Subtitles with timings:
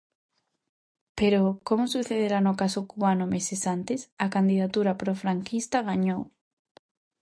[1.19, 6.21] Pero, como sucedera no caso cubano meses antes, a candidatura profranquista gañou.